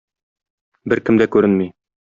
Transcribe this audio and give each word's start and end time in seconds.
Беркем 0.95 1.23
дә 1.23 1.31
күренми. 1.37 1.73